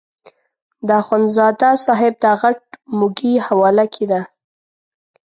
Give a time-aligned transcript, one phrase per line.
[0.87, 2.59] د اخندزاده صاحب دا غټ
[2.97, 4.21] موږی حواله کېده.